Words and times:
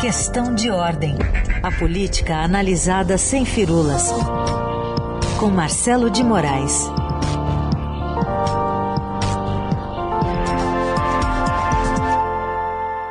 Questão 0.00 0.54
de 0.54 0.70
ordem. 0.70 1.14
A 1.62 1.72
política 1.72 2.36
analisada 2.36 3.16
sem 3.16 3.46
firulas. 3.46 4.12
Com 5.40 5.48
Marcelo 5.48 6.10
de 6.10 6.22
Moraes. 6.22 6.84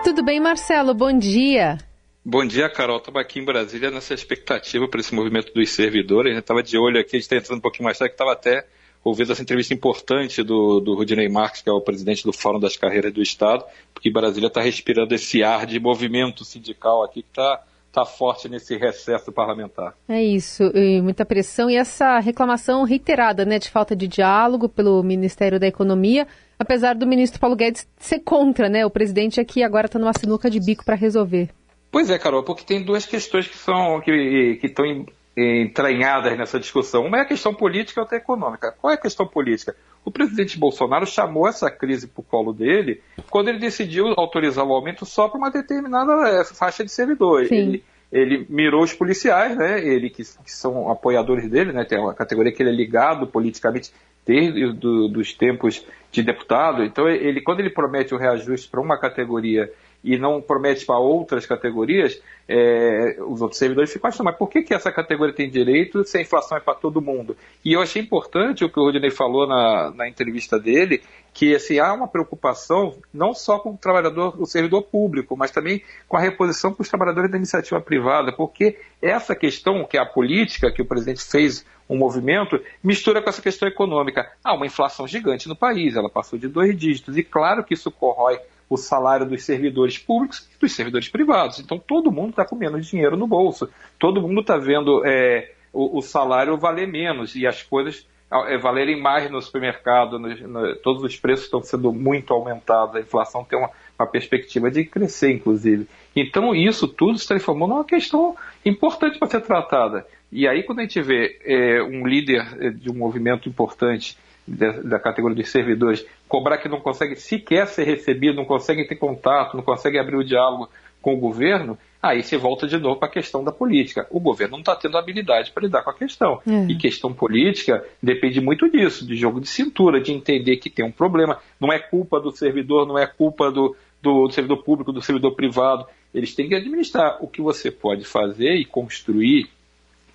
Tudo 0.04 0.24
bem, 0.24 0.40
Marcelo? 0.40 0.94
Bom 0.94 1.18
dia. 1.18 1.80
Bom 2.24 2.46
dia, 2.46 2.70
Carol. 2.70 2.98
Estava 2.98 3.20
aqui 3.20 3.40
em 3.40 3.46
Brasília 3.46 3.90
nessa 3.90 4.14
expectativa 4.14 4.88
para 4.88 5.00
esse 5.00 5.14
movimento 5.14 5.52
dos 5.54 5.72
servidores. 5.72 6.32
A 6.32 6.36
gente 6.36 6.44
estava 6.44 6.62
de 6.62 6.78
olho 6.78 7.00
aqui, 7.00 7.16
a 7.16 7.20
gente 7.20 7.24
está 7.24 7.36
entrando 7.36 7.58
um 7.58 7.62
pouquinho 7.62 7.86
mais 7.86 7.98
tarde, 7.98 8.12
que 8.12 8.16
estava 8.16 8.34
até 8.34 8.68
ouvindo 9.06 9.32
essa 9.32 9.42
entrevista 9.44 9.72
importante 9.72 10.42
do, 10.42 10.80
do 10.80 10.96
Rudinei 10.96 11.30
Marques, 11.30 11.62
que 11.62 11.70
é 11.70 11.72
o 11.72 11.80
presidente 11.80 12.24
do 12.24 12.34
Fórum 12.34 12.60
das 12.60 12.76
Carreiras 12.76 13.14
do 13.14 13.22
Estado, 13.22 13.64
porque 13.94 14.10
Brasília 14.10 14.48
está 14.48 14.60
respirando 14.62 15.14
esse 15.14 15.44
ar 15.44 15.68
de 15.68 15.80
movimento 15.80 16.44
sindical 16.44 17.04
aqui 17.04 17.22
que 17.22 17.30
está 17.30 17.64
tá 17.92 18.04
forte 18.04 18.50
nesse 18.50 18.76
recesso 18.76 19.32
parlamentar. 19.32 19.94
É 20.10 20.22
isso, 20.22 20.64
e 20.74 21.00
muita 21.02 21.24
pressão 21.24 21.70
e 21.70 21.76
essa 21.76 22.20
reclamação 22.20 22.84
reiterada 22.84 23.46
né, 23.46 23.60
de 23.60 23.70
falta 23.70 23.96
de 23.96 24.08
diálogo 24.08 24.68
pelo 24.68 25.04
Ministério 25.04 25.60
da 25.60 25.68
Economia, 25.68 26.28
apesar 26.58 26.96
do 26.96 27.06
ministro 27.06 27.40
Paulo 27.40 27.56
Guedes 27.56 27.88
ser 28.00 28.20
contra, 28.20 28.68
né? 28.68 28.86
O 28.86 28.90
presidente 28.90 29.40
aqui 29.40 29.62
agora 29.62 29.86
está 29.86 30.00
numa 30.00 30.14
sinuca 30.18 30.50
de 30.50 30.60
bico 30.60 30.84
para 30.84 30.96
resolver. 30.96 31.50
Pois 31.92 32.10
é, 32.10 32.18
Carol, 32.18 32.44
porque 32.44 32.66
tem 32.66 32.84
duas 32.84 33.06
questões 33.06 33.48
que 33.48 33.58
são 33.58 34.02
que 34.02 34.60
estão 34.64 35.06
entranhadas 35.38 36.38
nessa 36.38 36.60
discussão. 36.60 37.06
Uma 37.06 37.18
é 37.18 37.22
a 37.22 37.26
questão 37.26 37.54
política 37.54 38.00
e 38.00 38.02
outra 38.02 38.18
é 38.18 38.20
econômica. 38.20 38.72
Qual 38.80 38.92
é 38.92 38.96
a 38.96 39.00
questão 39.00 39.28
política? 39.28 39.76
O 40.04 40.12
presidente 40.12 40.58
Bolsonaro 40.58 41.06
chamou 41.06 41.48
essa 41.48 41.70
crise 41.70 42.08
para 42.08 42.22
o 42.22 42.24
colo 42.24 42.54
dele 42.54 43.02
quando 43.30 43.50
ele 43.50 43.60
decidiu 43.60 44.14
autorizar 44.16 44.66
o 44.66 44.74
aumento 44.74 45.06
só 45.06 45.28
para 45.28 45.38
uma 45.38 45.50
determinada 45.50 46.14
eh, 46.30 46.44
faixa 46.46 46.86
de 46.86 46.92
servidores. 46.92 47.52
Ele, 47.52 47.84
ele, 48.12 48.46
mirou 48.50 48.84
os 48.84 48.94
policiais, 48.94 49.58
né? 49.58 49.80
Ele 49.84 50.10
que, 50.10 50.24
que, 50.24 50.52
são 50.52 50.90
apoiadores 50.90 51.50
dele, 51.50 51.74
né? 51.74 51.84
Tem 51.84 52.00
uma 52.00 52.14
categoria 52.14 52.52
que 52.52 52.62
ele 52.62 52.70
é 52.70 52.74
ligado 52.74 53.28
politicamente 53.28 53.92
desde 54.26 54.72
do, 54.74 55.08
dos 55.08 55.34
tempos 55.34 55.86
de 56.12 56.24
deputado. 56.24 56.84
Então 56.84 57.10
ele, 57.10 57.42
quando 57.42 57.60
ele 57.60 57.70
promete 57.70 58.14
o 58.14 58.18
reajuste 58.18 58.70
para 58.70 58.80
uma 58.80 58.98
categoria 58.98 59.72
e 60.06 60.20
não 60.20 60.40
promete 60.40 60.86
para 60.86 61.00
outras 61.00 61.48
categorias, 61.48 62.22
é, 62.48 63.18
os 63.28 63.42
outros 63.42 63.58
servidores 63.58 63.92
ficam 63.92 64.08
achando, 64.08 64.26
mas 64.26 64.38
por 64.38 64.48
que, 64.48 64.62
que 64.62 64.72
essa 64.72 64.92
categoria 64.92 65.34
tem 65.34 65.50
direito 65.50 66.04
se 66.04 66.20
a 66.20 66.22
inflação 66.22 66.60
é 66.60 66.62
para 66.62 66.76
todo 66.76 67.02
mundo? 67.02 67.36
E 67.64 67.74
eu 67.74 67.82
achei 67.82 68.04
importante 68.04 68.64
o 68.64 68.70
que 68.70 68.80
o 68.80 68.84
Rodinei 68.84 69.10
falou 69.10 69.48
na, 69.48 69.92
na 69.96 70.08
entrevista 70.08 70.60
dele, 70.60 71.02
que 71.34 71.56
assim, 71.56 71.80
há 71.80 71.92
uma 71.92 72.08
preocupação 72.08 72.96
não 73.12 73.34
só 73.34 73.58
com 73.58 73.72
o 73.72 73.78
trabalhador, 73.78 74.40
o 74.40 74.46
servidor 74.46 74.84
público, 74.84 75.36
mas 75.36 75.50
também 75.50 75.82
com 76.08 76.16
a 76.16 76.22
reposição 76.22 76.72
para 76.72 76.84
os 76.84 76.90
trabalhadores 76.90 77.32
da 77.32 77.38
iniciativa 77.38 77.82
privada, 77.82 78.32
porque 78.32 78.78
essa 79.02 79.36
questão, 79.36 79.84
que 79.86 79.98
é 79.98 80.00
a 80.00 80.06
política, 80.06 80.72
que 80.72 80.84
o 80.84 80.86
presidente 80.86 81.24
fez 81.24 81.66
um 81.90 81.98
movimento, 81.98 82.60
mistura 82.84 83.22
com 83.24 83.30
essa 83.30 83.42
questão 83.42 83.68
econômica. 83.68 84.32
Há 84.44 84.54
uma 84.54 84.66
inflação 84.68 85.08
gigante 85.08 85.48
no 85.48 85.56
país, 85.56 85.96
ela 85.96 86.10
passou 86.10 86.38
de 86.38 86.48
dois 86.48 86.78
dígitos, 86.78 87.18
e 87.18 87.24
claro 87.24 87.64
que 87.64 87.74
isso 87.74 87.90
corrói 87.90 88.40
o 88.70 88.78
salário 88.78 89.26
dos 89.26 89.44
servidores 89.44 89.98
públicos 89.98 90.48
e 90.56 90.60
dos 90.60 90.74
servidores 90.74 91.10
privados. 91.10 91.60
Então 91.60 91.78
todo 91.78 92.12
mundo 92.12 92.32
está 92.32 92.46
com 92.46 92.56
menos 92.56 92.88
dinheiro 92.88 93.16
no 93.16 93.28
bolso, 93.28 93.70
todo 94.00 94.22
mundo 94.22 94.42
está 94.42 94.58
vendo 94.58 95.04
é, 95.06 95.52
o, 95.72 96.00
o, 96.00 96.02
salário 96.02 96.58
valer 96.58 96.88
menos 96.88 97.36
e 97.36 97.46
as 97.46 97.62
coisas 97.62 98.08
é, 98.48 98.58
valerem 98.58 99.00
mais 99.00 99.30
no 99.30 99.42
supermercado, 99.42 100.18
no, 100.18 100.30
no, 100.48 100.76
todos 100.78 101.04
os 101.04 101.16
preços 101.16 101.46
estão 101.46 101.62
sendo 101.62 101.94
muito 101.94 102.34
aumentados, 102.34 102.96
a 102.96 103.00
inflação 103.00 103.44
tem 103.44 103.58
uma, 103.58 103.70
uma 103.98 104.08
perspectiva 104.08 104.72
de 104.72 104.84
crescer, 104.84 105.32
inclusive. 105.32 105.88
Então 106.16 106.56
isso 106.56 106.88
tudo 106.88 107.18
se 107.18 107.28
transformou 107.28 107.68
numa 107.68 107.86
questão 107.86 108.36
importante 108.66 109.20
para 109.20 109.28
ser 109.28 109.42
tratada. 109.42 110.06
E 110.32 110.48
aí 110.48 110.64
quando 110.64 110.80
a 110.80 110.82
gente 110.82 111.02
vê 111.02 111.40
é, 111.46 111.84
um 111.84 112.06
líder 112.08 112.58
é, 112.60 112.70
de 112.72 112.90
um 112.90 112.96
movimento 112.96 113.48
importante 113.48 114.18
da, 114.48 115.00
categoria 115.00 115.36
dos 115.36 115.50
servidores, 115.50 116.06
cobrar 116.28 116.58
que 116.58 116.70
não 116.70 116.80
consegue 116.80 117.16
sequer 117.16 117.68
ser 117.68 117.84
recebido, 117.84 118.36
não 118.36 118.46
consegue 118.46 118.86
ter 118.86 118.96
contato, 118.96 119.56
não 119.56 119.64
consegue 119.64 119.98
abrir 119.98 120.16
o 120.16 120.24
diálogo 120.24 120.70
com 121.02 121.14
o 121.14 121.20
governo, 121.20 121.78
aí 122.02 122.24
você 122.24 122.36
volta 122.36 122.68
de 122.68 122.78
novo 122.78 123.00
para 123.00 123.08
a 123.08 123.12
questão 123.12 123.44
da 123.44 123.52
política. 123.52 124.08
O 124.10 124.20
governo 124.20 124.54
não 124.54 124.62
está 124.62 124.76
tendo 124.76 124.98
habilidade 124.98 125.52
para 125.52 125.64
lidar 125.64 125.84
com 125.84 125.92
a 125.92 125.94
questão. 125.94 126.42
É. 126.48 126.66
E 126.72 126.76
questão 126.78 127.14
política 127.14 127.86
depende 128.02 128.42
muito 128.42 128.70
disso, 128.70 129.06
de 129.06 129.16
jogo 129.16 129.40
de 129.40 129.48
cintura, 129.48 130.02
de 130.02 130.12
entender 130.12 130.58
que 130.58 130.70
tem 130.70 130.84
um 130.84 130.92
problema. 130.92 131.40
Não 131.60 131.72
é 131.72 131.78
culpa 131.78 132.20
do 132.20 132.32
servidor, 132.32 132.88
não 132.88 132.98
é 132.98 133.06
culpa 133.06 133.52
do, 133.52 133.76
do, 134.02 134.28
do 134.28 134.32
servidor 134.32 134.64
público, 134.64 134.92
do 134.92 135.02
servidor 135.02 135.36
privado. 135.36 135.86
Eles 136.14 136.34
têm 136.34 136.48
que 136.48 136.56
administrar. 136.56 137.18
O 137.22 137.28
que 137.28 137.42
você 137.42 137.70
pode 137.70 138.04
fazer 138.04 138.56
e 138.56 138.66
construir 138.66 139.48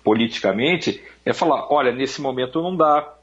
politicamente 0.03 1.01
é 1.25 1.31
falar: 1.31 1.71
olha, 1.71 1.93
nesse 1.93 2.21
momento 2.21 2.61
não 2.61 2.75
dá, 2.75 3.13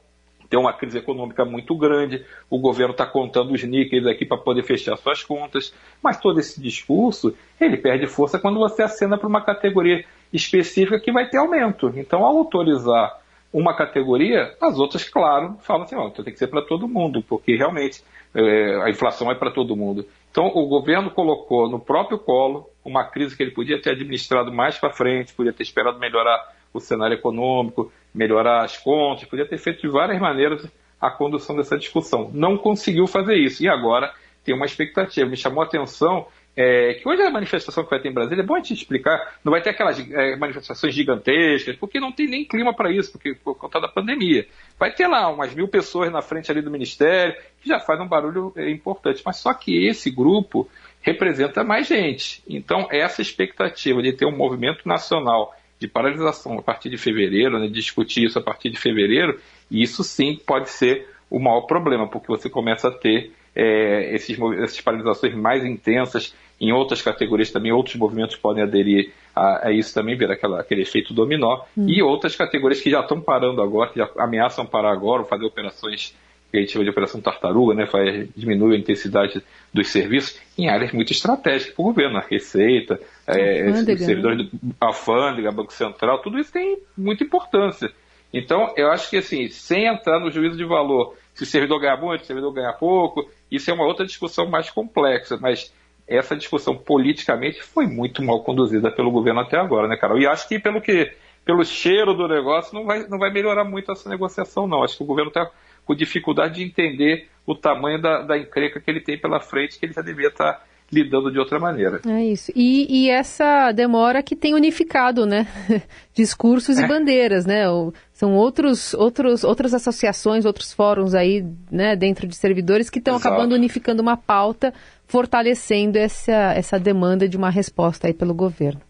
tem 0.49 0.59
uma 0.59 0.73
crise 0.73 0.97
econômica 0.97 1.45
muito 1.45 1.75
grande, 1.75 2.25
o 2.49 2.59
governo 2.59 2.91
está 2.91 3.05
contando 3.05 3.53
os 3.53 3.63
níqueis 3.63 4.05
aqui 4.07 4.25
para 4.25 4.37
poder 4.37 4.63
fechar 4.63 4.97
suas 4.97 5.23
contas, 5.23 5.73
mas 6.01 6.19
todo 6.19 6.39
esse 6.39 6.59
discurso 6.59 7.35
ele 7.61 7.77
perde 7.77 8.07
força 8.07 8.39
quando 8.39 8.59
você 8.59 8.81
acena 8.81 9.17
para 9.17 9.27
uma 9.27 9.43
categoria 9.43 10.03
específica 10.33 10.99
que 10.99 11.11
vai 11.11 11.29
ter 11.29 11.37
aumento. 11.37 11.91
Então, 11.95 12.25
ao 12.25 12.37
autorizar 12.37 13.19
uma 13.53 13.75
categoria, 13.75 14.55
as 14.61 14.77
outras, 14.77 15.07
claro, 15.07 15.55
falam 15.61 15.83
assim, 15.83 15.95
ó, 15.95 16.07
então 16.07 16.23
tem 16.23 16.33
que 16.33 16.39
ser 16.39 16.47
para 16.47 16.61
todo 16.61 16.87
mundo, 16.87 17.23
porque 17.27 17.55
realmente 17.55 18.03
é, 18.33 18.81
a 18.83 18.89
inflação 18.89 19.31
é 19.31 19.35
para 19.35 19.51
todo 19.51 19.75
mundo. 19.75 20.05
Então, 20.31 20.45
o 20.47 20.67
governo 20.67 21.09
colocou 21.09 21.67
no 21.69 21.79
próprio 21.79 22.19
colo 22.19 22.69
uma 22.85 23.03
crise 23.03 23.35
que 23.35 23.41
ele 23.41 23.51
podia 23.51 23.81
ter 23.81 23.91
administrado 23.91 24.51
mais 24.51 24.77
para 24.77 24.91
frente, 24.93 25.33
podia 25.33 25.53
ter 25.53 25.63
esperado 25.63 25.99
melhorar 25.99 26.53
o 26.71 26.79
cenário 26.79 27.15
econômico, 27.15 27.91
melhorar 28.19 28.65
as 28.65 28.77
contas, 28.77 29.23
podia 29.29 29.47
ter 29.47 29.57
feito 29.57 29.81
de 29.81 29.87
várias 29.87 30.19
maneiras 30.19 30.67
a 30.99 31.09
condução 31.09 31.55
dessa 31.55 31.77
discussão. 31.77 32.29
Não 32.33 32.57
conseguiu 32.57 33.07
fazer 33.07 33.35
isso 33.35 33.63
e 33.63 33.69
agora 33.69 34.13
tem 34.43 34.53
uma 34.53 34.65
expectativa. 34.65 35.29
Me 35.29 35.37
chamou 35.37 35.63
a 35.63 35.65
atenção 35.65 36.27
é, 36.53 36.95
que 36.95 37.07
hoje 37.07 37.21
a 37.21 37.31
manifestação 37.31 37.85
que 37.85 37.89
vai 37.89 38.01
ter 38.01 38.09
em 38.09 38.13
Brasília, 38.13 38.41
é 38.41 38.45
bom 38.45 38.55
a 38.55 38.57
gente 38.57 38.73
explicar, 38.73 39.35
não 39.45 39.51
vai 39.51 39.61
ter 39.61 39.69
aquelas 39.69 39.97
é, 39.97 40.35
manifestações 40.35 40.93
gigantescas, 40.93 41.77
porque 41.77 42.01
não 42.01 42.11
tem 42.11 42.27
nem 42.27 42.43
clima 42.43 42.73
para 42.73 42.91
isso, 42.91 43.13
porque 43.13 43.33
por 43.35 43.55
conta 43.55 43.79
da 43.79 43.87
pandemia. 43.87 44.45
Vai 44.77 44.91
ter 44.91 45.07
lá 45.07 45.29
umas 45.29 45.55
mil 45.55 45.69
pessoas 45.69 46.11
na 46.11 46.21
frente 46.21 46.51
ali 46.51 46.61
do 46.61 46.69
Ministério, 46.69 47.33
que 47.61 47.69
já 47.69 47.79
faz 47.79 48.01
um 48.01 48.07
barulho 48.07 48.51
é, 48.57 48.69
importante. 48.69 49.21
Mas 49.25 49.37
só 49.37 49.53
que 49.53 49.87
esse 49.87 50.11
grupo 50.11 50.69
representa 51.01 51.63
mais 51.63 51.87
gente. 51.87 52.43
Então, 52.49 52.89
essa 52.91 53.21
expectativa 53.21 54.01
de 54.01 54.11
ter 54.11 54.25
um 54.25 54.35
movimento 54.35 54.85
nacional 54.85 55.55
de 55.79 55.87
paralisação 55.87 56.59
a 56.59 56.61
partir 56.61 56.89
de 56.89 56.97
fevereiro, 56.97 57.57
né, 57.57 57.67
discutir 57.67 58.25
isso 58.25 58.37
a 58.37 58.41
partir 58.41 58.69
de 58.69 58.77
fevereiro, 58.77 59.39
e 59.71 59.81
isso 59.81 60.03
sim 60.03 60.37
pode 60.45 60.69
ser 60.69 61.07
o 61.29 61.39
maior 61.39 61.61
problema, 61.61 62.07
porque 62.07 62.27
você 62.27 62.49
começa 62.49 62.89
a 62.89 62.91
ter 62.91 63.31
é, 63.55 64.13
esses, 64.13 64.37
essas 64.61 64.81
paralisações 64.81 65.33
mais 65.35 65.63
intensas 65.63 66.35
em 66.59 66.73
outras 66.73 67.01
categorias 67.01 67.51
também, 67.51 67.71
outros 67.71 67.95
movimentos 67.95 68.35
podem 68.35 68.63
aderir 68.63 69.13
a, 69.33 69.67
a 69.67 69.71
isso 69.71 69.93
também, 69.93 70.17
ver 70.17 70.29
aquela, 70.31 70.59
aquele 70.59 70.81
efeito 70.81 71.13
dominó, 71.13 71.61
hum. 71.77 71.87
e 71.87 72.01
outras 72.01 72.35
categorias 72.35 72.81
que 72.81 72.89
já 72.89 72.99
estão 72.99 73.21
parando 73.21 73.61
agora, 73.61 73.89
que 73.89 73.99
já 73.99 74.09
ameaçam 74.17 74.65
parar 74.65 74.91
agora, 74.91 75.23
fazer 75.23 75.45
operações 75.45 76.13
que 76.51 76.57
a 76.57 76.59
gente 76.61 76.71
chama 76.71 76.83
de 76.83 76.89
operação 76.89 77.21
tartaruga, 77.21 77.75
né, 77.75 77.85
faz, 77.85 78.27
diminui 78.35 78.75
a 78.75 78.79
intensidade 78.79 79.41
dos 79.73 79.87
serviços 79.89 80.39
em 80.57 80.67
áreas 80.67 80.91
muito 80.91 81.11
estratégicas 81.11 81.73
para 81.73 81.81
o 81.81 81.85
governo, 81.85 82.17
a 82.17 82.21
Receita, 82.21 82.99
é, 83.27 83.71
servidores 83.97 84.37
né? 84.37 84.49
do 84.51 84.75
Alfândega, 84.79 85.51
Banco 85.51 85.73
Central, 85.73 86.19
tudo 86.21 86.39
isso 86.39 86.51
tem 86.51 86.79
muita 86.97 87.23
importância. 87.23 87.91
Então, 88.33 88.73
eu 88.75 88.91
acho 88.91 89.09
que 89.09 89.17
assim, 89.17 89.47
sem 89.49 89.85
entrar 89.85 90.19
no 90.19 90.31
juízo 90.31 90.57
de 90.57 90.65
valor, 90.65 91.15
se 91.33 91.43
o 91.43 91.45
servidor 91.45 91.79
ganha 91.79 91.97
muito, 91.97 92.21
se 92.21 92.25
o 92.25 92.27
servidor 92.27 92.53
ganha 92.53 92.73
pouco, 92.73 93.29
isso 93.51 93.69
é 93.69 93.73
uma 93.73 93.85
outra 93.85 94.05
discussão 94.05 94.47
mais 94.47 94.69
complexa, 94.69 95.37
mas 95.39 95.73
essa 96.07 96.35
discussão 96.35 96.75
politicamente 96.75 97.61
foi 97.61 97.85
muito 97.85 98.23
mal 98.23 98.43
conduzida 98.43 98.91
pelo 98.91 99.11
governo 99.11 99.41
até 99.41 99.57
agora, 99.57 99.87
né, 99.87 99.95
Carol? 99.95 100.19
E 100.19 100.25
acho 100.25 100.47
que 100.47 100.59
pelo 100.59 100.81
que 100.81 101.11
pelo 101.45 101.63
cheiro 101.63 102.13
do 102.13 102.27
negócio 102.27 102.73
não 102.73 102.85
vai, 102.85 103.07
não 103.07 103.17
vai 103.17 103.31
melhorar 103.31 103.63
muito 103.63 103.91
essa 103.91 104.09
negociação, 104.09 104.67
não. 104.67 104.83
Acho 104.83 104.97
que 104.97 105.03
o 105.03 105.05
governo 105.05 105.29
está 105.29 105.49
com 105.85 105.95
dificuldade 105.95 106.55
de 106.55 106.63
entender 106.63 107.27
o 107.45 107.55
tamanho 107.55 108.01
da, 108.01 108.21
da 108.21 108.37
encrenca 108.37 108.79
que 108.79 108.89
ele 108.89 109.01
tem 109.01 109.17
pela 109.17 109.39
frente, 109.39 109.79
que 109.79 109.85
ele 109.85 109.93
já 109.93 110.01
devia 110.01 110.27
estar 110.27 110.53
tá 110.53 110.63
lidando 110.91 111.31
de 111.31 111.39
outra 111.39 111.59
maneira. 111.59 112.01
É 112.07 112.23
isso. 112.23 112.51
E, 112.55 112.87
e 112.89 113.09
essa 113.09 113.71
demora 113.71 114.23
que 114.23 114.35
tem 114.35 114.53
unificado, 114.53 115.25
né? 115.25 115.47
Discursos 116.13 116.77
é. 116.77 116.83
e 116.83 116.87
bandeiras, 116.87 117.45
né? 117.45 117.63
São 118.11 118.35
outros, 118.35 118.93
outros, 118.93 119.43
outras 119.43 119.73
associações, 119.73 120.45
outros 120.45 120.73
fóruns 120.73 121.13
aí, 121.13 121.45
né, 121.71 121.95
dentro 121.95 122.27
de 122.27 122.35
servidores 122.35 122.89
que 122.89 122.99
estão 122.99 123.15
acabando 123.15 123.55
unificando 123.55 124.01
uma 124.01 124.17
pauta, 124.17 124.73
fortalecendo 125.07 125.97
essa, 125.97 126.53
essa 126.53 126.79
demanda 126.79 127.29
de 127.29 127.37
uma 127.37 127.49
resposta 127.49 128.07
aí 128.07 128.13
pelo 128.13 128.33
governo. 128.33 128.81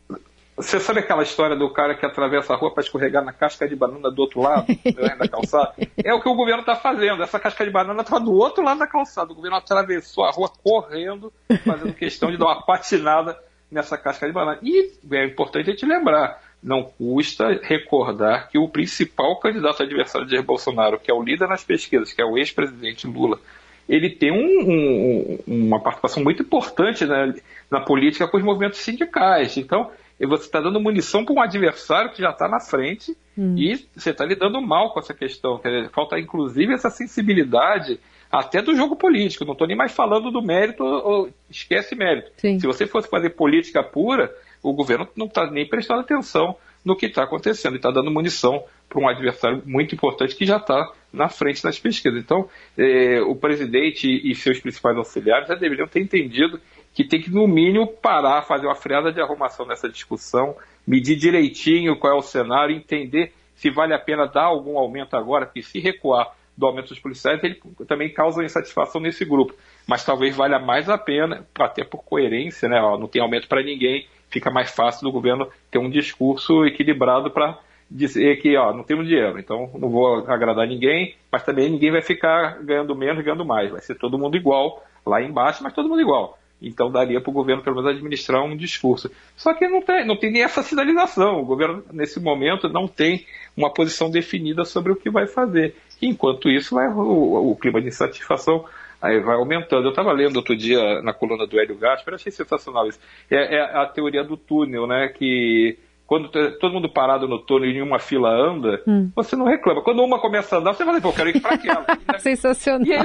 Você 0.59 0.77
sabe 0.77 0.99
aquela 0.99 1.23
história 1.23 1.55
do 1.55 1.69
cara 1.69 1.95
que 1.95 2.05
atravessa 2.05 2.53
a 2.53 2.57
rua 2.57 2.73
para 2.73 2.83
escorregar 2.83 3.23
na 3.23 3.31
casca 3.31 3.65
de 3.65 3.77
banana 3.77 4.11
do 4.11 4.21
outro 4.21 4.41
lado, 4.41 4.67
né, 4.83 5.15
da 5.17 5.25
calçada? 5.25 5.73
É 6.03 6.13
o 6.13 6.21
que 6.21 6.27
o 6.27 6.35
governo 6.35 6.59
está 6.59 6.75
fazendo. 6.75 7.23
Essa 7.23 7.39
casca 7.39 7.63
de 7.63 7.71
banana 7.71 8.01
estava 8.01 8.19
do 8.19 8.33
outro 8.33 8.61
lado 8.61 8.77
da 8.77 8.85
calçada. 8.85 9.31
O 9.31 9.35
governo 9.35 9.55
atravessou 9.55 10.25
a 10.25 10.31
rua 10.31 10.51
correndo, 10.61 11.31
fazendo 11.63 11.93
questão 11.93 12.29
de 12.29 12.35
dar 12.35 12.47
uma 12.47 12.61
patinada 12.65 13.39
nessa 13.71 13.97
casca 13.97 14.27
de 14.27 14.33
banana. 14.33 14.59
E 14.61 14.91
é 15.11 15.25
importante 15.25 15.69
a 15.69 15.71
gente 15.71 15.85
lembrar, 15.85 16.41
não 16.61 16.83
custa 16.83 17.57
recordar 17.63 18.49
que 18.49 18.59
o 18.59 18.67
principal 18.67 19.39
candidato 19.39 19.81
adversário 19.81 20.27
de 20.27 20.33
Jair 20.33 20.45
Bolsonaro, 20.45 20.99
que 20.99 21.09
é 21.09 21.13
o 21.13 21.23
líder 21.23 21.47
nas 21.47 21.63
pesquisas, 21.63 22.11
que 22.11 22.21
é 22.21 22.25
o 22.25 22.37
ex-presidente 22.37 23.07
Lula, 23.07 23.39
ele 23.87 24.09
tem 24.09 24.29
um, 24.29 25.39
um, 25.47 25.65
uma 25.65 25.79
participação 25.79 26.21
muito 26.21 26.43
importante 26.43 27.05
na, 27.05 27.33
na 27.71 27.79
política 27.79 28.27
com 28.27 28.35
os 28.35 28.43
movimentos 28.43 28.79
sindicais. 28.79 29.55
Então, 29.55 29.89
você 30.25 30.45
está 30.45 30.59
dando 30.59 30.79
munição 30.79 31.23
para 31.23 31.33
um 31.33 31.41
adversário 31.41 32.11
que 32.11 32.21
já 32.21 32.31
está 32.31 32.47
na 32.47 32.59
frente 32.59 33.15
hum. 33.37 33.55
e 33.57 33.87
você 33.95 34.11
está 34.11 34.25
lidando 34.25 34.61
mal 34.61 34.93
com 34.93 34.99
essa 34.99 35.13
questão. 35.13 35.61
Falta, 35.93 36.19
inclusive, 36.19 36.73
essa 36.73 36.89
sensibilidade 36.89 37.99
até 38.31 38.61
do 38.61 38.75
jogo 38.75 38.95
político. 38.95 39.45
Não 39.45 39.53
estou 39.53 39.67
nem 39.67 39.77
mais 39.77 39.91
falando 39.91 40.29
do 40.31 40.41
mérito, 40.41 40.83
ou, 40.83 41.29
esquece 41.49 41.95
mérito. 41.95 42.31
Sim. 42.37 42.59
Se 42.59 42.67
você 42.67 42.85
fosse 42.85 43.09
fazer 43.09 43.31
política 43.31 43.81
pura, 43.81 44.33
o 44.61 44.73
governo 44.73 45.07
não 45.15 45.25
está 45.25 45.49
nem 45.49 45.67
prestando 45.67 46.01
atenção 46.01 46.55
no 46.83 46.95
que 46.95 47.07
está 47.07 47.23
acontecendo 47.23 47.73
e 47.73 47.77
está 47.77 47.91
dando 47.91 48.11
munição 48.11 48.63
para 48.87 48.99
um 48.99 49.07
adversário 49.07 49.61
muito 49.65 49.93
importante 49.93 50.35
que 50.35 50.45
já 50.45 50.57
está 50.57 50.91
na 51.11 51.27
frente 51.27 51.61
das 51.61 51.77
pesquisas. 51.77 52.19
Então, 52.19 52.49
eh, 52.77 53.21
o 53.21 53.35
presidente 53.35 54.07
e 54.07 54.33
seus 54.35 54.59
principais 54.59 54.97
auxiliares 54.97 55.47
já 55.47 55.55
deveriam 55.55 55.87
ter 55.87 56.01
entendido 56.01 56.59
que 56.93 57.03
tem 57.03 57.21
que, 57.21 57.29
no 57.29 57.47
mínimo, 57.47 57.87
parar, 57.87 58.41
fazer 58.43 58.65
uma 58.65 58.75
freada 58.75 59.11
de 59.11 59.21
arrumação 59.21 59.65
nessa 59.65 59.87
discussão, 59.89 60.55
medir 60.85 61.15
direitinho 61.15 61.97
qual 61.97 62.13
é 62.13 62.17
o 62.17 62.21
cenário, 62.21 62.75
entender 62.75 63.33
se 63.59 63.69
vale 63.69 63.93
a 63.93 63.99
pena 63.99 64.25
dar 64.25 64.45
algum 64.45 64.77
aumento 64.77 65.17
agora, 65.17 65.45
porque 65.45 65.61
se 65.61 65.79
recuar 65.79 66.33
do 66.57 66.65
aumento 66.65 66.89
dos 66.89 66.99
policiais, 66.99 67.43
ele 67.43 67.61
também 67.87 68.09
causa 68.09 68.43
insatisfação 68.43 69.01
nesse 69.01 69.25
grupo. 69.25 69.53
Mas 69.85 70.05
talvez 70.05 70.35
valha 70.35 70.57
mais 70.59 70.89
a 70.89 70.97
pena, 70.97 71.45
até 71.59 71.83
por 71.83 72.03
coerência, 72.03 72.69
né? 72.69 72.81
Ó, 72.81 72.97
não 72.97 73.07
tem 73.07 73.21
aumento 73.21 73.49
para 73.49 73.61
ninguém, 73.61 74.07
fica 74.29 74.49
mais 74.49 74.71
fácil 74.71 75.03
do 75.03 75.11
governo 75.11 75.49
ter 75.69 75.77
um 75.77 75.89
discurso 75.89 76.65
equilibrado 76.65 77.31
para 77.31 77.59
dizer 77.91 78.41
que 78.41 78.55
ó, 78.55 78.73
não 78.73 78.83
temos 78.83 79.07
dinheiro, 79.07 79.39
então 79.39 79.69
não 79.77 79.89
vou 79.89 80.19
agradar 80.29 80.67
ninguém, 80.67 81.15
mas 81.31 81.43
também 81.43 81.69
ninguém 81.69 81.91
vai 81.91 82.01
ficar 82.01 82.63
ganhando 82.63 82.95
menos, 82.95 83.23
ganhando 83.23 83.43
mais. 83.43 83.71
Vai 83.71 83.81
ser 83.81 83.95
todo 83.95 84.17
mundo 84.17 84.37
igual 84.37 84.85
lá 85.05 85.21
embaixo, 85.21 85.63
mas 85.63 85.73
todo 85.73 85.89
mundo 85.89 86.01
igual. 86.01 86.37
Então 86.61 86.91
daria 86.91 87.21
para 87.21 87.29
o 87.29 87.33
governo 87.33 87.63
pelo 87.63 87.77
menos 87.77 87.91
administrar 87.91 88.43
um 88.43 88.55
discurso. 88.55 89.09
Só 89.35 89.53
que 89.53 89.67
não 89.67 89.81
tem, 89.81 90.05
não 90.05 90.17
tem 90.17 90.31
nem 90.31 90.43
essa 90.43 90.61
sinalização. 90.61 91.41
O 91.41 91.45
governo, 91.45 91.83
nesse 91.91 92.19
momento, 92.19 92.67
não 92.67 92.87
tem 92.87 93.25
uma 93.55 93.71
posição 93.71 94.09
definida 94.09 94.65
sobre 94.65 94.91
o 94.91 94.95
que 94.95 95.09
vai 95.09 95.27
fazer. 95.27 95.75
Enquanto 96.01 96.49
isso, 96.49 96.75
vai, 96.75 96.87
o, 96.87 97.51
o 97.51 97.55
clima 97.55 97.81
de 97.81 97.87
insatisfação 97.87 98.65
aí 99.01 99.19
vai 99.19 99.35
aumentando. 99.35 99.85
Eu 99.85 99.91
estava 99.91 100.11
lendo 100.11 100.37
outro 100.37 100.55
dia 100.55 101.01
na 101.01 101.13
coluna 101.13 101.47
do 101.47 101.59
Hélio 101.59 101.77
Gaspar, 101.77 102.15
achei 102.15 102.31
sensacional 102.31 102.87
isso. 102.87 102.99
É, 103.29 103.55
é, 103.55 103.61
a 103.61 103.85
teoria 103.85 104.23
do 104.23 104.35
túnel, 104.35 104.85
né? 104.85 105.07
Que 105.07 105.77
quando 106.09 106.27
todo 106.57 106.73
mundo 106.73 106.89
parado 106.89 107.27
no 107.27 107.37
túnel 107.37 107.69
e 107.69 107.83
uma 107.83 107.99
fila 107.99 108.31
anda, 108.31 108.81
hum. 108.87 109.11
você 109.15 109.35
não 109.35 109.45
reclama. 109.45 109.83
Quando 109.83 110.01
uma 110.01 110.19
começa 110.19 110.55
a 110.55 110.59
andar, 110.59 110.73
você 110.73 110.83
fala, 110.83 110.99
pô, 110.99 111.09
eu 111.09 111.13
quero 111.13 111.29
ir 111.29 111.39
para 111.39 111.53
aquela. 111.53 111.85
Sensacional. 112.17 112.83
E 112.83 112.91
é, 112.91 112.99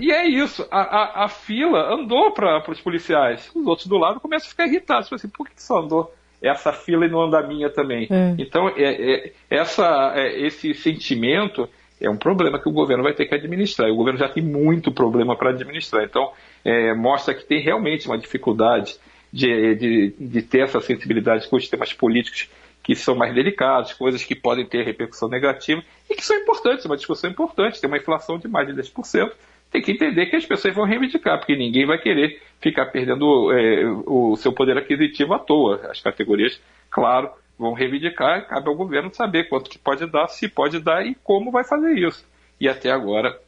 e 0.00 0.12
é, 0.12 0.28
isso. 0.28 0.64
A, 0.70 0.80
a, 0.80 1.24
a 1.24 1.28
fila 1.28 1.92
andou 1.92 2.30
para 2.30 2.62
os 2.70 2.80
policiais. 2.80 3.50
Os 3.52 3.66
outros 3.66 3.88
do 3.88 3.98
lado 3.98 4.20
começam 4.20 4.46
a 4.46 4.50
ficar 4.50 4.68
irritados. 4.68 5.08
Você 5.08 5.16
assim, 5.16 5.28
por 5.28 5.48
que 5.48 5.60
só 5.60 5.80
andou 5.80 6.14
essa 6.40 6.72
fila 6.72 7.04
e 7.04 7.10
não 7.10 7.20
anda 7.20 7.40
a 7.40 7.42
minha 7.42 7.68
também? 7.68 8.06
É. 8.08 8.36
Então, 8.38 8.68
é, 8.76 9.26
é 9.26 9.32
essa, 9.50 10.12
é, 10.14 10.40
esse 10.40 10.72
sentimento 10.72 11.68
é 12.00 12.08
um 12.08 12.16
problema 12.16 12.60
que 12.60 12.68
o 12.68 12.72
governo 12.72 13.02
vai 13.02 13.12
ter 13.12 13.26
que 13.26 13.34
administrar. 13.34 13.88
E 13.88 13.92
o 13.92 13.96
governo 13.96 14.20
já 14.20 14.28
tem 14.28 14.42
muito 14.42 14.92
problema 14.92 15.34
para 15.36 15.50
administrar. 15.50 16.04
Então, 16.04 16.30
é, 16.64 16.94
mostra 16.94 17.34
que 17.34 17.44
tem 17.44 17.60
realmente 17.60 18.06
uma 18.06 18.16
dificuldade 18.16 19.00
de, 19.32 19.74
de, 19.74 20.14
de, 20.18 20.42
ter 20.42 20.60
essa 20.60 20.80
sensibilidade 20.80 21.48
com 21.48 21.56
os 21.56 21.68
temas 21.68 21.92
políticos 21.92 22.48
que 22.82 22.94
são 22.94 23.14
mais 23.14 23.34
delicados, 23.34 23.92
coisas 23.92 24.24
que 24.24 24.34
podem 24.34 24.64
ter 24.66 24.84
repercussão 24.84 25.28
negativa 25.28 25.82
e 26.08 26.14
que 26.14 26.24
são 26.24 26.36
importantes, 26.36 26.84
uma 26.86 26.96
discussão 26.96 27.30
importante. 27.30 27.80
Tem 27.80 27.88
uma 27.88 27.98
inflação 27.98 28.38
de 28.38 28.48
mais 28.48 28.66
de 28.66 28.74
10%. 28.74 29.30
Tem 29.70 29.80
que 29.80 29.92
entender 29.92 30.26
que 30.26 30.36
as 30.36 30.44
pessoas 30.44 30.74
vão 30.74 30.84
reivindicar, 30.84 31.38
porque 31.38 31.54
ninguém 31.54 31.86
vai 31.86 31.98
querer 31.98 32.42
ficar 32.60 32.86
perdendo 32.86 33.52
é, 33.52 33.84
o 34.06 34.34
seu 34.36 34.52
poder 34.52 34.76
aquisitivo 34.76 35.34
à 35.34 35.38
toa. 35.38 35.80
As 35.90 36.00
categorias, 36.00 36.60
claro, 36.90 37.30
vão 37.56 37.72
reivindicar, 37.72 38.48
cabe 38.48 38.68
ao 38.68 38.74
governo 38.74 39.14
saber 39.14 39.48
quanto 39.48 39.70
que 39.70 39.78
pode 39.78 40.06
dar, 40.06 40.26
se 40.28 40.48
pode 40.48 40.80
dar 40.80 41.06
e 41.06 41.14
como 41.22 41.52
vai 41.52 41.62
fazer 41.62 41.92
isso. 41.96 42.26
E 42.58 42.68
até 42.68 42.90
agora, 42.90 43.38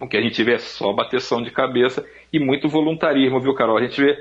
o 0.00 0.08
que 0.08 0.16
a 0.16 0.20
gente 0.20 0.42
vê 0.42 0.54
é 0.54 0.58
só 0.58 0.92
bateção 0.92 1.42
de 1.42 1.50
cabeça 1.50 2.04
e 2.32 2.38
muito 2.38 2.68
voluntarismo, 2.68 3.40
viu, 3.40 3.54
Carol? 3.54 3.76
A 3.78 3.82
gente 3.82 4.00
vê 4.00 4.16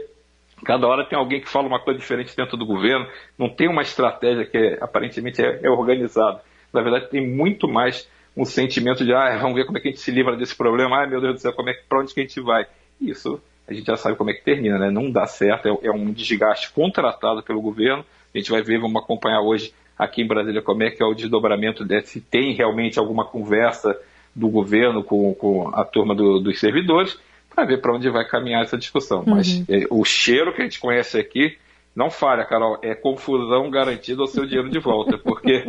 cada 0.66 0.88
hora 0.88 1.06
tem 1.06 1.18
alguém 1.18 1.42
que 1.42 1.50
fala 1.50 1.68
uma 1.68 1.80
coisa 1.80 2.00
diferente 2.00 2.36
dentro 2.36 2.58
do 2.58 2.66
governo, 2.66 3.08
não 3.38 3.50
tem 3.50 3.70
uma 3.70 3.82
estratégia 3.82 4.46
que 4.46 4.58
é, 4.58 4.78
aparentemente 4.82 5.42
é, 5.42 5.60
é 5.64 5.70
organizada. 5.70 6.42
Na 6.74 6.82
verdade, 6.82 7.10
tem 7.10 7.26
muito 7.26 7.68
mais 7.68 8.10
um 8.36 8.46
sentimento 8.46 9.04
de, 9.04 9.14
ah, 9.14 9.38
vamos 9.42 9.56
ver 9.56 9.66
como 9.66 9.78
é 9.78 9.82
que 9.82 9.88
a 9.88 9.92
gente 9.92 10.02
se 10.02 10.12
livra 10.12 10.36
desse 10.36 10.56
problema, 10.56 11.04
ah, 11.04 11.08
meu 11.08 11.22
Deus 11.22 11.36
do 11.36 11.40
céu, 11.40 11.54
como 11.54 11.70
é, 11.70 11.74
para 11.88 12.02
onde 12.02 12.14
que 12.14 12.20
a 12.20 12.24
gente 12.24 12.40
vai? 12.42 12.66
Isso 13.02 13.42
a 13.68 13.74
gente 13.74 13.86
já 13.86 13.98
sabe 13.98 14.16
como 14.16 14.30
é 14.30 14.34
que 14.34 14.44
termina, 14.44 14.80
né? 14.80 14.90
Não 14.90 15.12
dá 15.12 15.26
certo, 15.26 15.68
é, 15.68 15.88
é 15.88 15.92
um 15.92 16.12
desgaste 16.12 16.72
contratado 16.72 17.44
pelo 17.44 17.62
governo, 17.62 18.06
a 18.34 18.38
gente 18.38 18.50
vai 18.50 18.62
ver, 18.62 18.80
vamos 18.80 19.02
acompanhar 19.02 19.42
hoje 19.42 19.74
aqui 19.98 20.22
em 20.22 20.28
Brasília 20.28 20.62
como 20.62 20.84
é 20.84 20.92
que 20.92 21.04
é 21.04 21.06
o 21.06 21.14
desdobramento, 21.14 21.84
de, 21.84 22.02
se 22.04 22.22
tem 22.22 22.54
realmente 22.54 22.98
alguma 22.98 23.26
conversa 23.26 24.00
do 24.34 24.48
governo 24.48 25.04
com, 25.04 25.34
com 25.34 25.70
a 25.76 25.84
turma 25.84 26.16
do, 26.16 26.40
dos 26.40 26.60
servidores, 26.60 27.20
para 27.58 27.66
ver 27.66 27.82
para 27.82 27.92
onde 27.92 28.08
vai 28.12 28.24
caminhar 28.24 28.62
essa 28.62 28.78
discussão. 28.78 29.22
Uhum. 29.22 29.36
Mas 29.36 29.68
é, 29.68 29.88
o 29.90 30.06
cheiro 30.06 30.54
que 30.54 30.62
a 30.62 30.64
gente 30.64 30.80
conhece 30.80 31.18
aqui, 31.20 31.58
não 31.96 32.12
falha, 32.12 32.46
Carol, 32.46 32.78
é 32.84 32.94
confusão 32.94 33.72
garantida 33.72 34.22
ao 34.22 34.28
seu 34.28 34.46
dinheiro 34.46 34.70
de 34.70 34.78
volta, 34.78 35.18
porque 35.26 35.66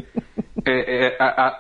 é, 0.67 1.07
é, 1.07 1.17
a, 1.19 1.49
a, 1.49 1.59